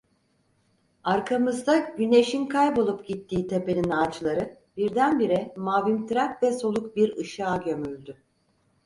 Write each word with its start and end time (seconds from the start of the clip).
Arkamızda 1.03 1.77
güneşin 1.77 2.45
kaybolup 2.45 3.07
gittiği 3.07 3.47
tepenin 3.47 3.89
ağaçları 3.89 4.57
birdenbire 4.77 5.53
mavimtırak 5.57 6.43
ve 6.43 6.51
soluk 6.51 6.95
bir 6.95 7.17
ışığa 7.17 7.57
gömüldü. 7.57 8.17